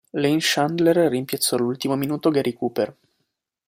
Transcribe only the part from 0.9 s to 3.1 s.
rimpiazzò all'ultimo minuto Gary Cooper.